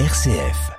[0.00, 0.72] RCF.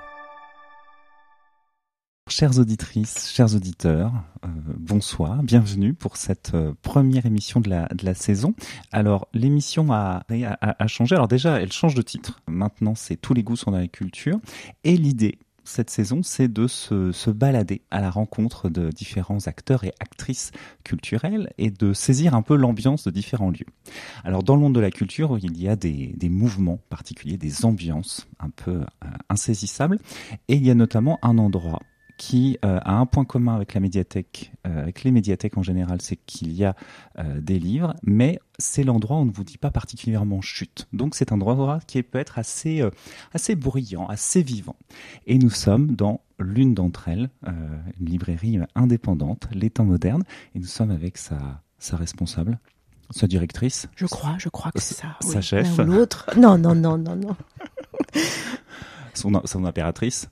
[2.28, 4.12] Chères auditrices, chers auditeurs,
[4.44, 8.52] euh, bonsoir, bienvenue pour cette euh, première émission de la, saison.
[8.92, 13.32] Alors l'émission a, a, a changé, alors déjà elle change de titre, maintenant c'est Tous
[13.32, 14.38] les goûts sont dans la culture,
[14.84, 15.38] et l'idée
[15.68, 20.52] cette saison, c'est de se, balader à la rencontre de différents acteurs et actrices
[20.84, 23.66] culturelles et de saisir un peu l'ambiance de différents lieux.
[24.24, 27.64] Alors dans le monde de la culture, il y a des, des mouvements particuliers, des
[27.64, 29.98] ambiances un peu euh, insaisissables,
[30.48, 31.80] et il y a notamment un endroit
[32.16, 36.00] qui euh, a un point commun avec la médiathèque, euh, avec les médiathèques en général,
[36.00, 36.74] c'est qu'il y a
[37.18, 40.88] euh, des livres, mais c'est l'endroit où on ne vous dit pas particulièrement chute.
[40.92, 42.82] Donc c'est un endroit qui peut être assez,
[43.34, 44.76] assez bruyant, assez vivant.
[45.26, 50.66] Et nous sommes dans l'une d'entre elles, une librairie indépendante, Les Temps Modernes, et nous
[50.66, 52.58] sommes avec sa, sa responsable.
[53.10, 55.16] Sa directrice Je crois, je crois que c'est ça.
[55.20, 55.42] Sa oui.
[55.42, 57.36] chef l'autre Non, non, non, non, non.
[59.14, 60.28] son, son impératrice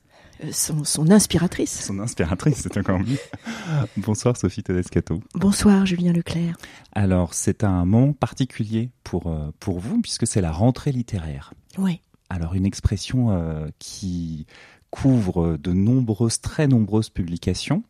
[0.51, 1.85] son, son, inspiratrice.
[1.87, 3.19] Son inspiratrice, c'est encore mieux.
[3.97, 5.21] Bonsoir Sophie Tedescato.
[5.35, 6.57] Bonsoir Julien Leclerc.
[6.93, 11.55] Alors c'est un moment particulier pour, euh, pour vous puisque c'est la rentrée littéraire.
[11.79, 12.01] Oui.
[12.29, 14.47] Alors une expression euh, qui
[14.91, 17.83] couvre de nombreuses, très nombreuses publications.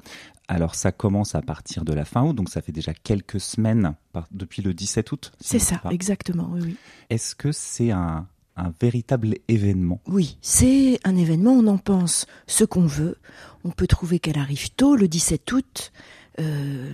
[0.48, 3.94] Alors ça commence à partir de la fin août, donc ça fait déjà quelques semaines
[4.12, 5.32] par, depuis le 17 août.
[5.40, 6.76] Si c'est ça, exactement, oui, oui.
[7.08, 8.26] Est-ce que c'est un,
[8.56, 10.00] un véritable événement.
[10.06, 13.18] Oui, c'est un événement, on en pense ce qu'on veut.
[13.64, 15.92] On peut trouver qu'elle arrive tôt, le 17 août.
[16.40, 16.92] Euh,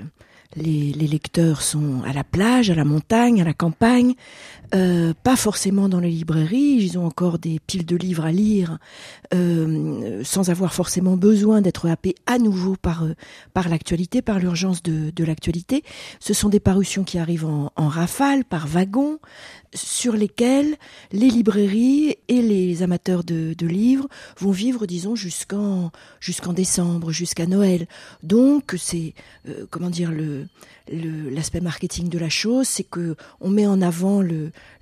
[0.56, 4.14] les, lecteurs sont à la plage, à la montagne, à la campagne,
[4.74, 8.78] euh, pas forcément dans les librairies, ils ont encore des piles de livres à lire,
[9.34, 13.14] euh, sans avoir forcément besoin d'être happés à nouveau par, euh,
[13.52, 15.82] par l'actualité, par l'urgence de, de l'actualité.
[16.20, 19.18] Ce sont des parutions qui arrivent en, rafale, par wagon,
[19.74, 20.76] sur lesquels
[21.12, 27.46] les librairies et les amateurs de, de livres vont vivre, disons, jusqu'en jusqu'en décembre, jusqu'à
[27.46, 27.86] Noël.
[28.22, 29.14] Donc, c'est
[29.70, 30.39] comment dire le
[30.90, 34.22] l'aspect marketing de la chose, c'est que on met en avant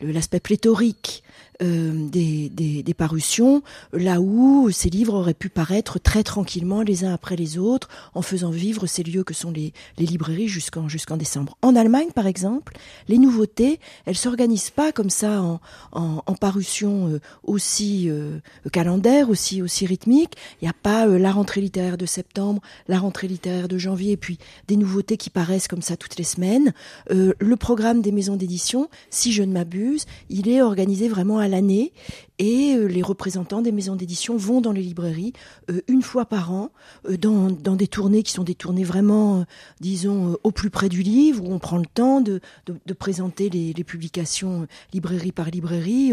[0.01, 1.23] l'aspect pléthorique
[1.63, 7.37] euh, des, parutions, là où ces livres auraient pu paraître très tranquillement les uns après
[7.37, 11.57] les autres, en faisant vivre ces lieux que sont les, librairies jusqu'en jusqu'en décembre.
[11.63, 12.77] En Allemagne, par exemple,
[13.09, 15.61] les nouveautés, elles s'organisent pas comme ça en,
[15.93, 18.39] en, en parution euh, aussi euh,
[18.73, 20.35] calendaire, aussi aussi rythmique.
[20.61, 24.13] Il n'y a pas euh, la rentrée littéraire de septembre, la rentrée littéraire de janvier,
[24.13, 26.73] et puis des nouveautés qui paraissent comme ça toutes les semaines.
[27.11, 31.93] Le programme des maisons d'édition, si je ne m'abuse, il est organisé vraiment à l'année
[32.39, 35.33] et euh, les représentants des maisons d'édition vont dans les librairies
[35.71, 36.71] euh, une fois par an
[37.09, 39.45] euh, dans, dans, des tournées qui sont des tournées vraiment,
[39.81, 43.85] disons, au plus près du livre où on prend le temps de, de, présenter les,
[43.85, 46.13] publications librairie par librairie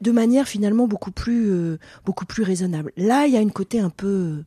[0.00, 2.92] de manière finalement beaucoup plus beaucoup plus raisonnable.
[2.96, 4.44] Là, il y a une côté un peu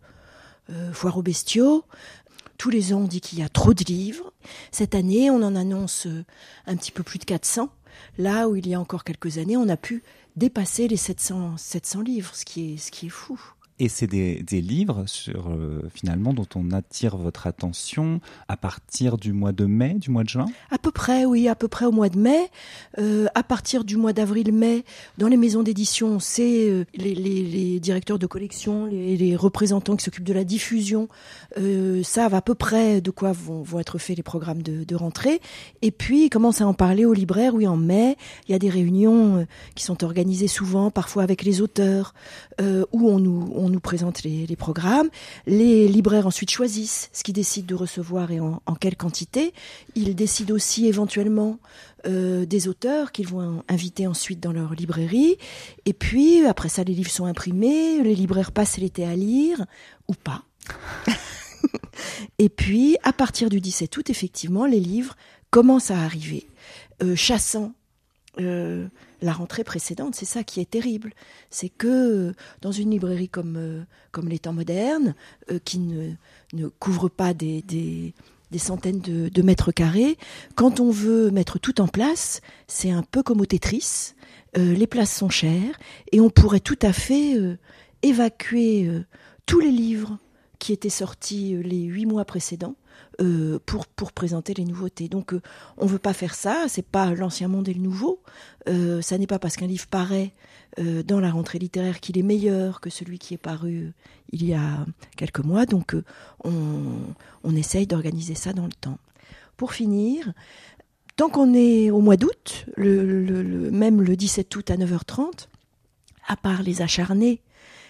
[0.94, 1.84] foire aux bestiaux.
[2.58, 4.32] Tous les ans, on dit qu'il y a trop de livres.
[4.72, 6.08] Cette année, on en annonce
[6.68, 7.70] un petit peu plus de 400.
[8.18, 10.04] Là où il y a encore quelques années, on a pu
[10.40, 13.40] dépasser les 700, 700 livres, ce qui est, ce qui est fou.
[13.82, 18.20] Et c'est des, livres sur euh, finalement dont on attire votre attention
[18.50, 20.48] à partir du mois de mai, du mois de juin?
[20.70, 22.50] À peu près, oui, à peu près au mois de mai.
[22.98, 24.84] Euh, à partir du mois d'avril-mai,
[25.18, 30.34] dans les maisons d'édition, c'est euh, les, directeurs de collection, les, représentants qui s'occupent de
[30.34, 31.08] la diffusion
[31.58, 35.40] euh, savent à peu près de quoi vont, être faits les programmes de, rentrée.
[35.82, 37.54] Et puis ils commencent à en parler aux libraires.
[37.56, 38.18] Oui, en mai,
[38.48, 42.14] il y a des réunions qui sont organisées souvent, parfois avec les auteurs,
[42.60, 45.10] où on nous nous présente les, programmes.
[45.48, 49.54] Les libraires ensuite choisissent ce qu'ils décident de recevoir et en, en, quelle quantité.
[49.96, 51.60] Ils décident aussi éventuellement
[52.08, 55.38] euh, des auteurs qu'ils vont inviter ensuite dans leur librairie.
[55.86, 59.66] Et puis, après ça, les livres sont imprimés, les libraires passent l'été à lire,
[60.08, 60.44] ou pas.
[62.40, 65.16] et puis, à partir du 17 août, effectivement, les livres
[65.50, 66.48] commencent à arriver,
[67.04, 67.74] euh, chassant
[68.40, 68.88] euh,
[69.22, 70.16] la rentrée précédente.
[70.16, 71.14] C'est ça qui est terrible.
[71.50, 73.84] C'est que dans une librairie comme, euh,
[74.28, 75.16] les temps modernes,
[75.52, 78.14] euh, qui ne, couvre pas des,
[78.58, 80.18] centaines de, mètres carrés,
[80.56, 84.14] quand on veut mettre tout en place, c'est un peu comme au Tetris.
[84.58, 85.78] Euh, les places sont chères
[86.12, 87.58] et on pourrait tout à fait euh,
[88.02, 88.90] évacuer
[89.46, 90.18] tous les livres
[90.60, 92.76] qui étaient sortis les huit mois précédents
[93.22, 95.08] euh, pour présenter les nouveautés.
[95.10, 95.42] Donc euh,
[95.78, 96.66] on veut pas faire ça.
[96.68, 98.22] C'est pas l'ancien monde et le nouveau.
[98.68, 100.34] Euh, ça n'est pas parce qu'un livre paraît
[100.80, 103.94] euh, dans la rentrée littéraire qu'il est meilleur que celui qui est paru
[104.32, 104.86] il y a
[105.18, 105.66] quelques mois.
[105.66, 105.96] Donc
[106.44, 106.84] on
[107.44, 109.00] on essaye d'organiser ça dans le temps.
[109.58, 110.34] Pour finir.
[111.16, 115.50] Tant qu'on est au mois d'août, même le 17 août à 9h30,
[116.30, 117.42] à part les acharnés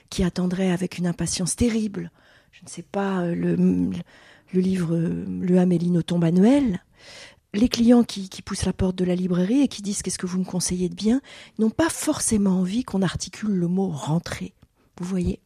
[0.10, 2.10] qui attendraient avec une impatience terrible,
[2.52, 3.56] je ne sais pas, le,
[4.54, 6.84] le livre Le Amélino tombe Noël,
[7.54, 10.40] les clients qui, poussent la porte de la librairie et qui disent qu'est-ce que vous
[10.40, 11.22] me conseillez de bien,
[11.58, 14.54] n'ont pas forcément envie qu'on articule le mot rentrer.
[15.00, 15.40] Vous voyez?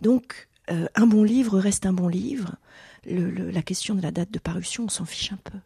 [0.00, 2.56] Donc, euh, un bon livre reste un bon livre.
[3.06, 5.58] La question de la date de parution, on s'en fiche un peu.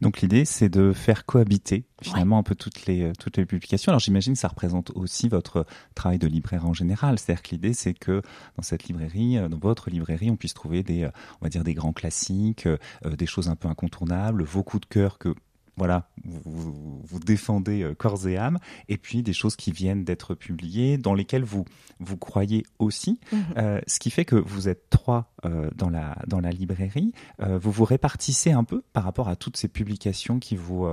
[0.00, 3.90] Donc l'idée, c'est de faire cohabiter finalement un peu toutes les euh, toutes les publications.
[3.90, 7.18] Alors j'imagine que ça représente aussi votre travail de libraire en général.
[7.18, 8.22] C'est-à-dire que l'idée, c'est que
[8.56, 11.10] dans cette librairie, euh, dans votre librairie, on puisse trouver des euh,
[11.40, 12.68] on va dire des grands classiques,
[13.04, 15.34] des choses un peu incontournables, vos coups de cœur que
[15.76, 16.08] voilà,
[16.44, 18.58] vous, vous, défendez euh, corps et âme,
[18.88, 21.64] et puis des choses qui viennent d'être publiées, dans lesquelles vous
[21.98, 23.40] vous croyez aussi, mhm.
[23.56, 27.70] euh, ce qui fait que vous êtes trois euh, dans la dans la librairie, vous
[27.70, 30.86] vous répartissez un peu par rapport à toutes ces publications qui vous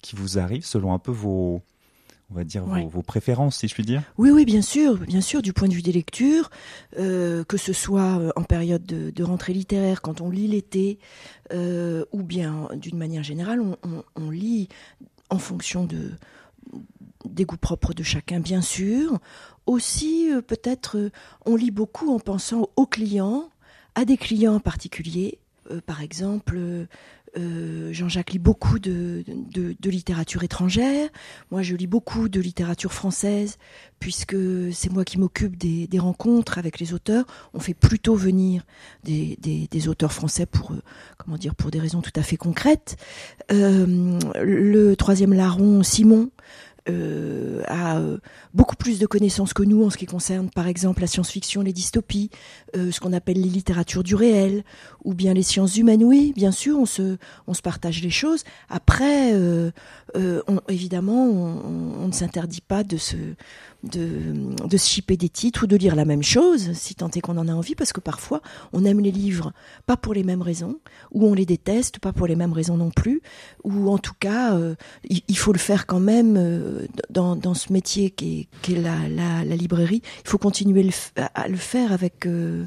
[0.00, 1.62] qui vous arrivent selon un peu vos
[2.32, 5.42] on va dire, vos, préférences, si je puis dire Oui, oui, bien sûr, bien sûr,
[5.42, 6.50] du point de vue des lectures,
[6.98, 10.98] euh, que ce soit euh, en période de, rentrée littéraire, quand on lit l'été,
[11.52, 13.60] euh, ou bien d'une manière générale,
[14.16, 14.68] on, lit
[15.30, 16.12] en fonction de,
[17.26, 19.18] des goûts propres de chacun, bien sûr.
[19.66, 21.10] Aussi, peut-être,
[21.44, 23.50] on lit beaucoup en pensant aux clients,
[23.94, 25.38] à des clients en particulier.
[25.86, 26.86] par exemple,
[27.38, 31.08] euh, Jean-Jacques lit beaucoup de, de, littérature étrangère.
[31.50, 33.58] Moi, je lis beaucoup de littérature française,
[34.00, 34.36] puisque
[34.72, 37.24] c'est moi qui m'occupe des, des, rencontres avec les auteurs.
[37.54, 38.64] On fait plutôt venir
[39.04, 40.82] des, des, des auteurs français pour, euh,
[41.18, 42.96] comment dire, pour des raisons tout à fait concrètes.
[43.50, 46.30] Euh, le troisième larron, Simon,
[46.88, 48.18] euh, a euh,
[48.54, 51.72] beaucoup plus de connaissances que nous en ce qui concerne, par exemple, la science-fiction, les
[51.72, 52.30] dystopies,
[52.76, 54.64] euh, ce qu'on appelle les littératures du réel,
[55.04, 56.04] ou bien les sciences humaines.
[56.04, 58.44] Oui, bien sûr, on se, on se partage les choses.
[58.68, 59.70] Après, euh,
[60.16, 63.16] on, évidemment, on, on ne s'interdit pas de se
[63.82, 67.20] de, de se chipper des titres ou de lire la même chose, si tant est
[67.20, 68.40] qu'on en a envie, parce que parfois
[68.72, 69.52] on aime les livres
[69.86, 70.78] pas pour les mêmes raisons,
[71.10, 73.22] ou on les déteste pas pour les mêmes raisons non plus,
[73.64, 74.74] ou en tout cas euh,
[75.08, 79.44] il, faut le faire quand même euh, dans, dans ce métier qui est, la, la,
[79.44, 82.66] la, librairie, il faut continuer à le faire avec euh,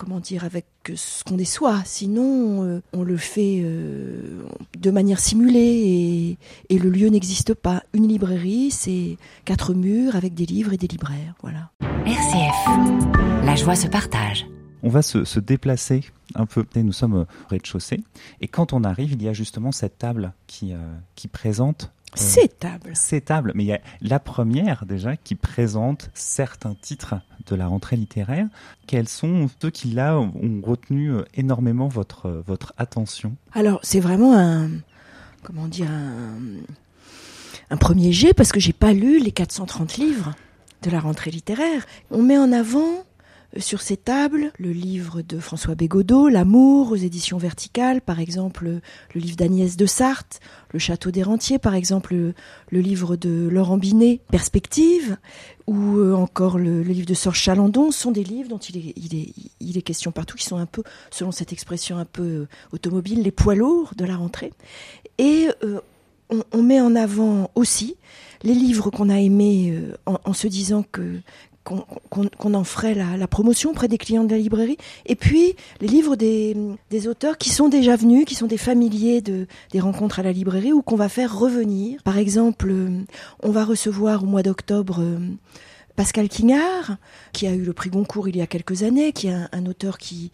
[0.00, 0.64] comment dire, avec
[0.94, 1.82] ce qu'on est soi.
[1.84, 4.42] Sinon, euh, on le fait euh,
[4.78, 6.38] de manière simulée
[6.70, 7.82] et, le lieu n'existe pas.
[7.92, 11.34] Une librairie, c'est quatre murs avec des livres et des libraires.
[11.42, 11.70] Voilà.
[12.06, 14.46] RCF, la joie se partage.
[14.82, 16.04] On va se, déplacer
[16.34, 16.64] un peu.
[16.76, 18.00] Nous sommes au rez-de-chaussée.
[18.40, 20.78] Et quand on arrive, il y a justement cette table qui, euh,
[21.14, 22.92] qui présente ces tables.
[22.94, 23.52] Ces tables.
[23.54, 27.14] Mais il y a la première déjà qui présente certains titres
[27.46, 28.46] de la rentrée littéraire.
[28.86, 33.36] Quels sont ceux qui là ont retenu euh, énormément votre, euh, votre attention?
[33.52, 34.68] Alors c'est vraiment un,
[35.42, 35.88] comment dire,
[37.70, 40.34] un, premier jet parce que j'ai pas lu les 430 livres
[40.82, 41.86] de la rentrée littéraire.
[42.10, 43.04] On met en avant
[43.58, 49.20] sur ces tables le livre de François Bégodeau, L'amour aux éditions verticales, par exemple le
[49.20, 50.40] livre d'Agnès de Sarthe,
[50.72, 52.34] Le château des rentiers, par exemple le,
[52.80, 55.16] livre de Laurent Binet, Perspective,
[55.66, 60.12] ou euh, encore le, livre de Sorge Chalandon, sont des livres dont il est, question
[60.12, 63.94] partout, qui sont un peu, selon cette expression un peu euh, automobile, les poids lourds
[63.96, 64.52] de la rentrée.
[65.18, 65.80] Et euh,
[66.52, 67.96] on, met en avant aussi
[68.42, 69.76] les livres qu'on a aimés
[70.06, 71.20] en, se disant que
[71.64, 74.76] qu'on en ferait la, promotion auprès des clients de la librairie.
[75.06, 76.54] Et puis les livres des,
[77.06, 80.72] auteurs qui sont déjà venus, qui sont des familiers de, des rencontres à la librairie
[80.72, 82.02] ou qu'on va faire revenir.
[82.02, 82.88] Par exemple, euh,
[83.42, 85.18] on va recevoir au mois d'octobre euh,
[86.00, 86.96] Pascal Quignard,
[87.34, 89.98] qui a eu le prix Goncourt il y a quelques années, qui est un, auteur
[89.98, 90.32] qui,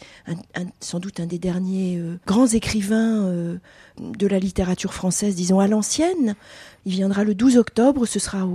[0.78, 3.58] sans doute un des derniers euh, grands écrivains
[3.98, 6.36] de la littérature française, disons à l'ancienne.
[6.84, 8.46] Il viendra le 12 octobre, ce sera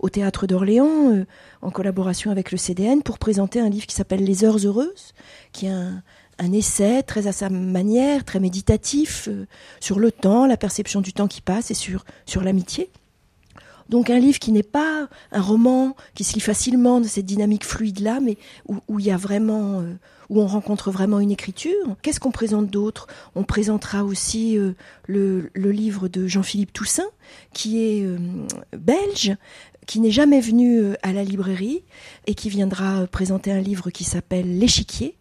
[0.00, 1.26] au, théâtre d'Orléans, euh,
[1.60, 5.12] en collaboration avec le CDN, pour présenter un livre qui s'appelle Les Heures Heureuses,
[5.52, 6.02] qui est un,
[6.54, 9.46] essai très à sa manière, très méditatif, euh,
[9.78, 12.88] sur le temps, la perception du temps qui passe et sur, sur l'amitié.
[13.88, 17.64] Donc un livre qui n'est pas un roman qui se lit facilement de cette dynamique
[17.64, 18.36] fluide là, mais
[18.68, 19.94] où, il y a vraiment, euh,
[20.28, 21.96] où on rencontre vraiment une écriture.
[22.02, 23.06] Qu'est-ce qu'on présente d'autre?
[23.34, 24.58] On présentera aussi
[25.06, 27.10] le, le, livre de Jean-Philippe Toussaint,
[27.52, 28.06] qui est
[28.76, 29.36] belge,
[29.86, 31.82] qui n'est jamais venu euh, à la librairie
[32.26, 35.16] et qui viendra euh, présenter un livre qui s'appelle L'échiquier,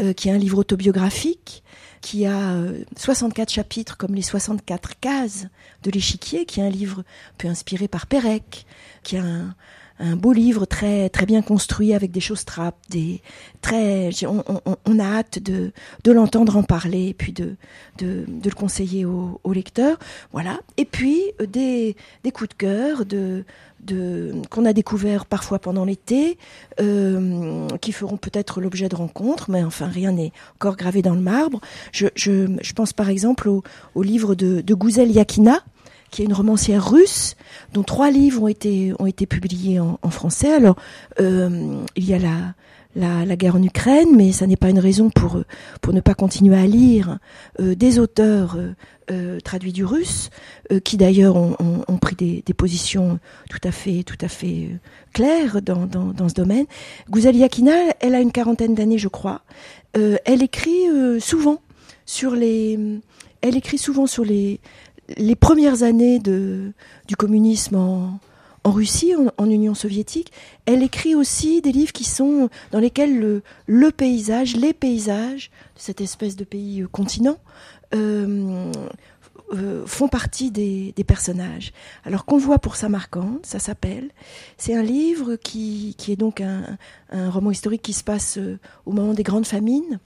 [0.00, 1.63] euh, qui est un livre autobiographique,
[2.04, 2.58] qui a
[2.98, 5.46] 64 chapitres comme les 64 cases
[5.82, 8.66] de l'échiquier, qui est un livre un peu inspiré par Pérec,
[9.02, 9.54] qui a un,
[9.98, 13.22] un beau livre très très bien construit avec des choses trappes, des
[13.60, 15.72] très on, on, on, a hâte de
[16.02, 17.56] de l'entendre en parler et puis de
[17.98, 19.98] de, de le conseiller au, au lecteur.
[20.32, 20.60] Voilà.
[20.76, 23.44] Et puis euh, des des coups de cœur de
[23.84, 26.38] de, qu'on a découvert parfois pendant l'été,
[26.80, 31.20] euh, qui feront peut-être l'objet de rencontres, mais enfin rien n'est encore gravé dans le
[31.20, 31.60] marbre.
[31.92, 33.62] Je, je, je pense par exemple au,
[33.94, 35.60] au livre de, de Gouzel Yakina,
[36.14, 37.34] qui est une romancière russe,
[37.72, 40.52] dont trois livres ont été ont été publiés en, français.
[40.54, 40.76] Alors
[41.18, 42.54] euh, il y a la
[42.96, 45.42] la, guerre en Ukraine, mais ça n'est pas une raison pour
[45.80, 47.18] pour ne pas continuer à lire
[47.58, 48.56] euh, des auteurs
[49.10, 50.30] euh, traduits du russe,
[50.84, 51.56] qui d'ailleurs ont,
[51.88, 53.18] ont, pris des, des, positions
[53.50, 54.68] tout à fait tout à fait
[55.12, 56.66] claires dans, dans, dans ce domaine.
[57.10, 59.42] Gouzel Yakina, elle a une quarantaine d'années, je crois.
[59.94, 60.86] elle écrit
[61.18, 61.58] souvent
[62.06, 62.78] sur les,
[63.42, 64.60] elle écrit souvent sur les
[65.16, 68.20] les premières années du communisme en,
[68.64, 70.32] Russie, en, Union soviétique,
[70.64, 76.00] elle écrit aussi des livres qui sont dans lesquels le, paysage, les paysages de cette
[76.00, 77.36] espèce de pays euh, continent
[77.94, 78.72] euh,
[79.52, 81.72] euh, font partie des, personnages.
[82.04, 84.10] Alors qu'on voit pour Samarcande, ça s'appelle.
[84.56, 86.78] C'est un livre qui, est donc un,
[87.12, 88.38] roman historique qui se passe
[88.86, 90.00] au moment des grandes famines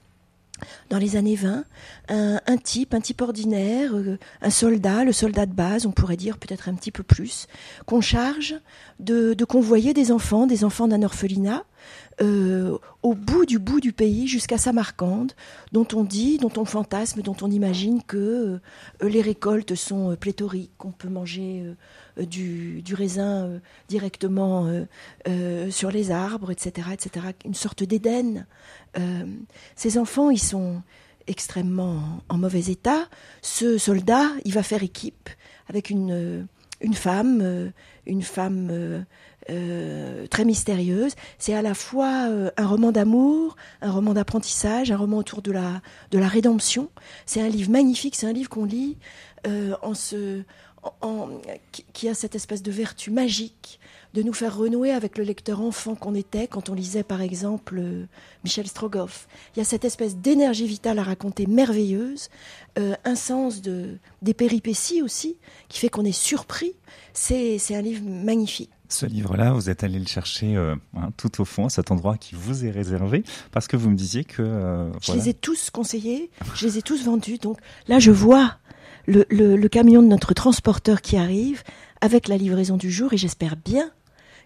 [0.89, 1.63] dans les années 20,
[2.09, 6.37] un, type, un type ordinaire, euh, un soldat, le soldat de base, on pourrait dire
[6.37, 7.47] peut-être un petit peu plus,
[7.85, 8.55] qu'on charge
[8.99, 11.63] de, convoyer des enfants, des enfants d'un orphelinat,
[12.21, 15.31] euh, au bout du bout du pays jusqu'à Samarcande,
[15.71, 18.59] dont on dit, dont on fantasme, dont on imagine que
[19.01, 21.63] euh, les récoltes sont euh, pléthoriques, qu'on peut manger
[22.17, 24.69] du, raisin directement
[25.69, 27.27] sur les arbres, etc., etc.
[27.45, 28.45] Une sorte d'Éden.
[29.75, 30.81] ces enfants, ils sont
[31.27, 33.07] extrêmement en, en, mauvais état.
[33.41, 35.29] Ce soldat, il va faire équipe
[35.69, 36.47] avec une,
[36.81, 37.71] une femme,
[38.05, 39.05] une femme
[39.49, 41.15] euh, très mystérieuse.
[41.39, 45.51] C'est à la fois euh, un roman d'amour, un roman d'apprentissage, un roman autour de
[45.51, 46.89] la, de la rédemption.
[47.25, 48.97] C'est un livre magnifique, c'est un livre qu'on lit
[49.47, 49.93] euh, en
[51.93, 53.79] qui a cette espèce de vertu magique
[54.13, 57.83] de nous faire renouer avec le lecteur enfant qu'on était quand on lisait par exemple
[58.45, 59.27] Michel Strogoff.
[59.55, 62.29] Il y a cette espèce d'énergie vitale à raconter merveilleuse,
[62.77, 65.35] un sens de, des péripéties aussi,
[65.67, 66.73] qui fait qu'on est surpris.
[67.13, 68.71] C'est un livre magnifique.
[68.89, 72.35] Ce livre-là, vous êtes allé le chercher euh, hein, tout au fond, cet endroit qui
[72.35, 74.41] vous est réservé, parce que vous me disiez que...
[74.41, 75.21] Euh, je voilà.
[75.21, 78.57] les ai tous conseillés, je les ai tous vendus, donc là je vois
[79.05, 81.63] le, le, le camion de notre transporteur qui arrive
[82.01, 83.91] avec la livraison du jour, et j'espère bien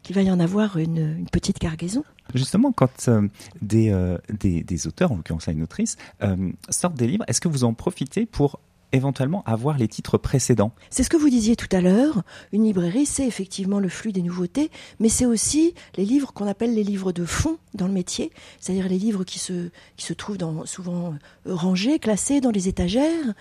[0.03, 2.03] qu'il va y en avoir une, une petite cargaison.
[2.35, 3.27] Justement, quand euh,
[3.61, 7.47] des, euh, des, des, auteurs, en l'occurrence une autrice, euh, sortent des livres, est-ce que
[7.47, 8.59] vous en profitez pour
[8.93, 10.71] éventuellement avoir les titres précédents.
[10.89, 12.23] C'est ce que vous disiez tout à l'heure.
[12.53, 16.73] Une librairie, c'est effectivement le flux des nouveautés, mais c'est aussi les livres qu'on appelle
[16.73, 20.37] les livres de fond dans le métier, c'est-à-dire les livres qui se, qui se trouvent
[20.37, 21.15] dans, souvent
[21.47, 23.33] euh, rangés, classés dans les étagères,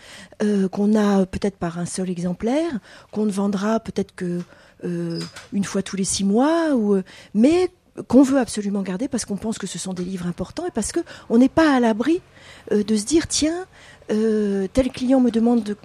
[0.43, 2.81] euh, qu'on a peut-être par un seul exemplaire,
[3.11, 4.41] qu'on ne vendra peut-être que
[4.85, 5.21] euh,
[5.53, 7.01] une fois tous les six mois, ou,
[7.35, 7.71] mais
[8.09, 10.93] qu'on veut absolument garder parce qu'on pense que ce sont des livres importants et parce
[10.93, 12.23] que on n'est pas à l'abri
[12.71, 13.67] de se dire tiens
[14.12, 15.76] euh, tel client me demande de,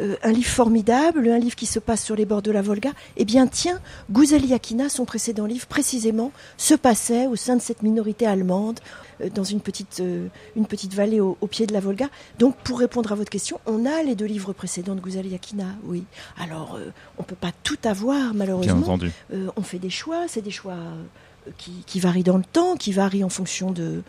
[0.00, 2.90] euh, un livre formidable, un livre qui se passe sur les bords de la Volga,
[3.16, 7.82] eh bien tiens, Gouzel Yakina, son précédent livre, précisément, se passait au sein de cette
[7.82, 8.80] minorité allemande,
[9.20, 10.02] euh, dans une petite,
[10.54, 12.08] une petite vallée au, au, pied de la Volga.
[12.38, 15.66] Donc pour répondre à votre question, on a les deux livres précédents de Gouzel Yakina,
[15.84, 16.04] oui.
[16.38, 16.78] Alors
[17.18, 18.74] on peut pas tout avoir malheureusement.
[18.74, 19.12] Bien entendu.
[19.56, 20.76] on fait des choix, c'est des choix
[21.58, 24.02] qui, qui, varie dans le temps, qui varie en fonction de,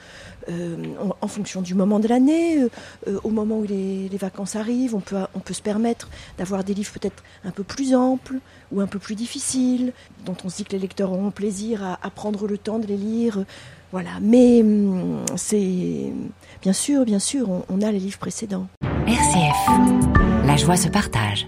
[0.50, 0.76] euh,
[1.22, 2.60] en, fonction du moment de l'année.
[3.08, 6.64] Euh, au moment où les, les, vacances arrivent, on peut, on peut se permettre d'avoir
[6.64, 8.40] des livres peut-être un peu plus amples
[8.72, 9.94] ou un peu plus difficiles,
[10.26, 12.88] dont on se dit que les lecteurs auront plaisir à, à prendre le temps de
[12.88, 13.44] les lire.
[13.92, 16.12] Voilà, mais hum, c'est
[16.62, 18.68] bien sûr, bien sûr, on, on a les livres précédents.
[19.08, 21.48] RCF, la joie se partage.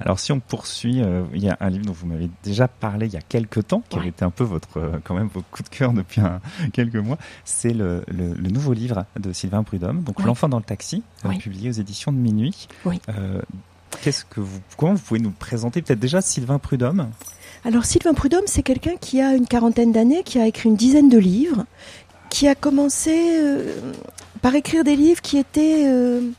[0.00, 3.06] Alors si on poursuit, euh, il y a un livre dont vous m'avez déjà parlé
[3.06, 5.42] il y a quelques temps, qui avait été un peu votre, euh, quand même vos
[5.50, 6.40] coups de cœur depuis un,
[6.72, 7.18] quelques mois.
[7.44, 10.20] C'est le, le, le, nouveau livre de Sylvain Prudhomme, donc.
[10.22, 11.38] L'enfant dans le taxi, ouais.
[11.38, 12.68] publié aux éditions de Minuit.
[13.08, 13.40] Euh,
[14.02, 15.82] Qu'est-ce que vous, comment vous pouvez nous présenter?
[15.82, 17.10] Peut-être déjà Sylvain Prudhomme
[17.64, 21.08] Alors Sylvain Prudhomme, c'est quelqu'un qui a une quarantaine d'années, qui a écrit une dizaine
[21.08, 21.64] de livres,
[22.30, 23.92] qui a commencé euh,
[24.40, 26.30] par écrire des livres qui étaient euh,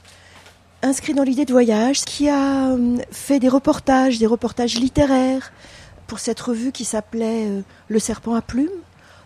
[0.82, 5.52] inscrit dans l'idée de voyage, qui a euh, fait des reportages, des reportages littéraires
[6.08, 8.70] pour cette revue qui s'appelait euh, Le Serpent à plumes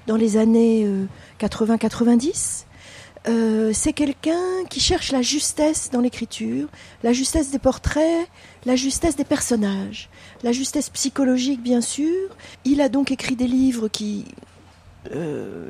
[0.08, 0.88] dans les années
[1.40, 2.66] 80-90.
[3.28, 6.68] Euh, c'est quelqu'un qui cherche la justesse dans l'écriture,
[7.02, 8.28] la justesse des portraits,
[8.66, 10.10] la justesse des personnages,
[10.44, 12.30] la justesse psychologique bien sûr.
[12.66, 14.26] Il a donc écrit des livres qui,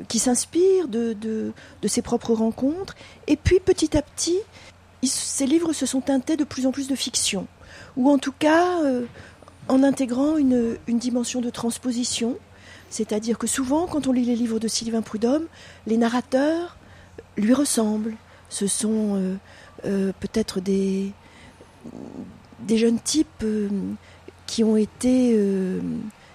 [0.08, 2.94] qui s'inspirent de, de, ses propres rencontres.
[3.26, 4.38] Et puis petit à petit,
[5.06, 7.46] ces livres se sont teintés de plus en plus de fiction,
[7.96, 9.04] ou en tout cas euh,
[9.68, 12.36] en intégrant une, dimension de transposition.
[12.90, 15.46] C'est-à-dire que souvent, quand on lit les livres de Sylvain Prudhomme,
[15.86, 16.76] les narrateurs
[17.36, 18.14] lui ressemblent.
[18.48, 19.36] Ce sont euh,
[19.84, 21.12] euh, peut-être des,
[22.68, 23.44] jeunes types
[24.46, 25.38] qui ont été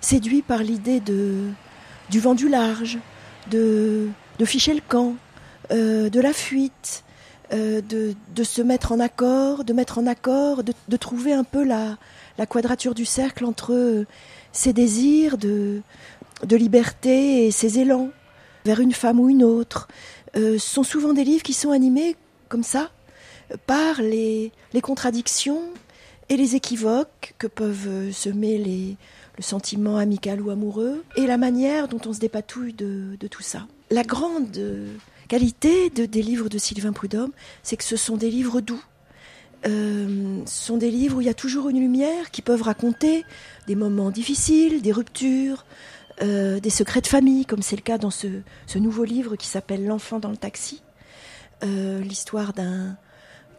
[0.02, 3.00] séduits par l'idée du vent du large,
[3.50, 4.10] de
[4.46, 5.16] ficher le camp,
[5.70, 7.04] de la fuite,
[7.52, 11.98] de, de, se mettre en accord, de mettre en accord, de, trouver un peu la,
[12.38, 14.06] la, quadrature du cercle entre
[14.52, 15.82] ses désirs de,
[16.50, 18.10] liberté et ses élans
[18.66, 19.88] vers une femme ou une autre,
[20.36, 22.16] euh, sont souvent des livres qui sont animés
[22.48, 22.92] comme ça
[23.66, 25.62] par les, contradictions
[26.30, 28.98] et les équivoques que peuvent euh, semer les,
[29.38, 33.42] le sentiment amical ou amoureux et la manière dont on se dépatouille de, de tout
[33.42, 33.68] ça.
[33.90, 34.58] La grande
[35.32, 37.32] qualité de, des livres de Sylvain Prudhomme,
[37.64, 38.84] c'est que ce sont des livres doux.
[39.66, 43.24] Euh, ce sont des livres où il y a toujours une lumière qui peuvent raconter
[43.66, 45.64] des moments difficiles, des ruptures,
[46.22, 48.28] euh, des secrets de famille, comme c'est le cas dans ce,
[48.76, 50.82] nouveau livre qui s'appelle L'enfant dans le taxi,
[51.64, 52.98] euh, l'histoire d'un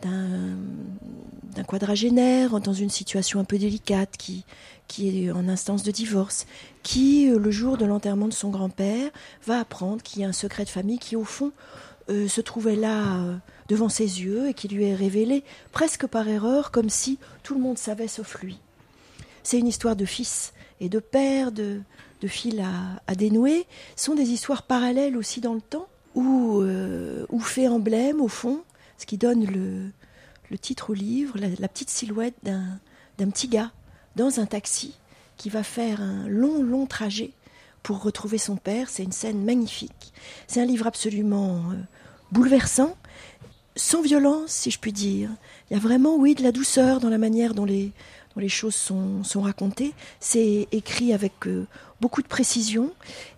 [0.02, 4.44] d'un quadragénaire dans une situation un peu délicate qui,
[4.88, 6.46] qui est en instance de divorce,
[6.82, 9.10] qui, euh, le jour de l'enterrement de son grand-père,
[9.46, 11.52] va apprendre qu'il y a un secret de famille qui, au fond,
[12.10, 13.36] euh, se trouvait là euh,
[13.68, 17.60] devant ses yeux et qui lui est révélé presque par erreur, comme si tout le
[17.60, 18.58] monde savait sauf lui.
[19.42, 21.80] C'est une histoire de fils et de père, de,
[22.20, 23.66] de fil à, à, dénouer,
[23.96, 28.62] sont des histoires parallèles aussi dans le temps, ou, euh, fait emblème au fond,
[29.02, 33.72] ce qui donne le, titre au livre, la, petite silhouette d'un petit gars
[34.14, 34.94] dans un taxi
[35.36, 37.32] qui va faire un long, long trajet
[37.82, 38.88] pour retrouver son père.
[38.88, 40.12] C'est une scène magnifique.
[40.46, 41.76] C'est un livre absolument euh,
[42.30, 42.96] bouleversant,
[43.74, 45.30] sans violence, si je puis dire.
[45.68, 47.92] Il y a vraiment, oui, de la douceur dans la manière dont les,
[48.46, 49.94] choses sont, racontées.
[50.20, 51.66] C'est écrit avec euh,
[52.00, 52.92] beaucoup de précision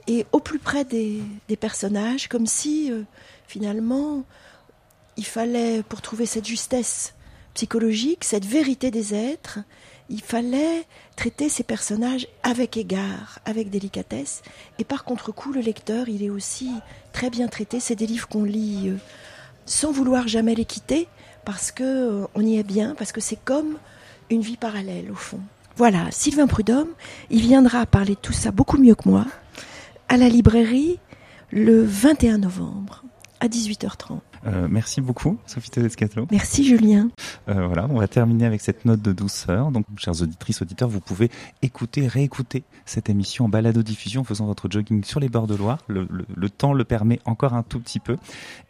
[0.09, 3.03] et au plus près des, des personnages, comme si euh,
[3.47, 4.25] finalement
[5.17, 7.15] il fallait, pour trouver cette justesse
[7.55, 9.61] psychologique, cette vérité des êtres,
[10.11, 10.85] il fallait
[11.17, 14.43] traiter ces personnages avec égard, avec délicatesse.
[14.79, 16.71] Et par contre-coup, le lecteur, il est aussi
[17.13, 17.81] très bien traité.
[17.81, 18.97] C'est des livres qu'on lit euh,
[19.67, 21.09] sans vouloir jamais les quitter,
[21.45, 23.79] parce que euh, y est bien, parce que c'est comme
[24.31, 25.41] une vie parallèle au fond.
[25.77, 26.91] Voilà, Sylvain Prudhomme,
[27.31, 29.27] il viendra parler de tout ça beaucoup mieux que moi
[30.09, 30.99] à la librairie
[31.51, 33.03] le 21 novembre
[33.41, 34.21] à 18h30.
[34.47, 36.27] Euh, merci beaucoup, Sophie Tedescatlo.
[36.31, 37.11] Merci, Julien.
[37.49, 39.71] Euh, voilà, on va terminer avec cette note de douceur.
[39.71, 41.31] Donc, chères auditrices, auditeurs, vous pouvez
[41.63, 45.79] écouter, réécouter cette émission en balado-diffusion en faisant votre jogging sur les bords de Loire.
[45.89, 48.17] Le, le, le, temps le permet encore un tout petit peu.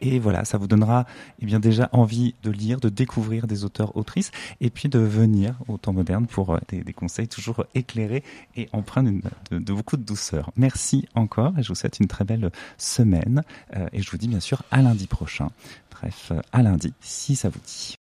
[0.00, 1.06] Et voilà, ça vous donnera
[1.40, 5.58] eh bien déjà envie de lire, de découvrir des auteurs, autrices, et puis de venir
[5.68, 8.22] au temps moderne pour euh, des, des conseils toujours éclairés
[8.56, 10.50] et empreints de, de, de, beaucoup de douceur.
[10.56, 13.42] Merci encore et je vous souhaite une très belle semaine.
[13.76, 15.48] Euh, et je vous dis bien sûr à lundi prochain.
[15.90, 17.96] Bref, à lundi, si ça vous dit.